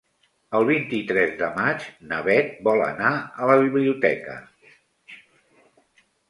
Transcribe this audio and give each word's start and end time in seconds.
El 0.59 0.63
vint-i-tres 0.69 1.35
de 1.41 1.49
maig 1.57 1.85
na 2.13 2.21
Beth 2.29 2.55
vol 2.69 2.81
anar 2.87 3.11
a 3.45 3.51
la 3.53 3.59
biblioteca. 3.61 4.39